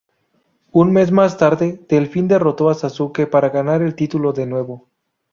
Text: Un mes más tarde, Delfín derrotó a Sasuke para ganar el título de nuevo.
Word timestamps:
Un 0.71 0.91
mes 0.91 1.11
más 1.11 1.37
tarde, 1.37 1.85
Delfín 1.87 2.27
derrotó 2.27 2.71
a 2.71 2.73
Sasuke 2.73 3.27
para 3.27 3.49
ganar 3.49 3.83
el 3.83 3.93
título 3.93 4.33
de 4.33 4.47
nuevo. 4.47 4.87